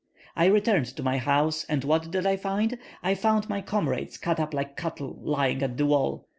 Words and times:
I 0.35 0.45
returned 0.45 0.87
to 0.95 1.03
my 1.03 1.19
house, 1.19 1.63
and 1.65 1.83
what 1.83 2.09
did 2.09 2.25
I 2.25 2.35
find? 2.35 2.79
I 3.03 3.13
found 3.13 3.47
my 3.49 3.61
comrades 3.61 4.17
cut 4.17 4.39
up 4.39 4.51
like 4.51 4.75
cattle, 4.75 5.15
lying 5.21 5.61
at 5.61 5.77
the 5.77 5.85
wall. 5.85 6.25